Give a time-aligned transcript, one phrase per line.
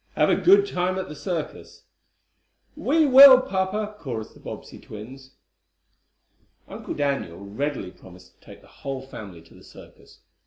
[0.15, 1.83] Have a good time at the circus."
[2.75, 5.35] "We will, papa!" chorused the Bobbsey twins.
[6.67, 10.21] Uncle Daniel readily promised to take the whole family to the circus.